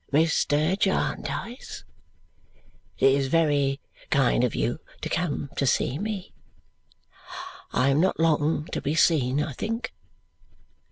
[0.11, 0.79] "Mr.
[0.79, 1.83] Jarndyce,
[2.97, 6.33] it is very kind of you to come to see me.
[7.71, 9.93] I am not long to be seen, I think.